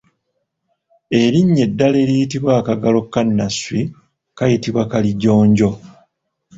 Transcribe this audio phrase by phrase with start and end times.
[1.21, 3.79] Erinnya eddala eriyitibwa akagalo ka nnasswi
[4.37, 5.69] kayitibwa kalijjonjo.